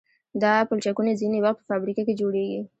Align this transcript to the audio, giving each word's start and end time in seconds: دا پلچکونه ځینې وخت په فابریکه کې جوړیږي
دا 0.41 0.53
پلچکونه 0.69 1.11
ځینې 1.21 1.39
وخت 1.45 1.59
په 1.61 1.67
فابریکه 1.69 2.01
کې 2.07 2.17
جوړیږي 2.21 2.59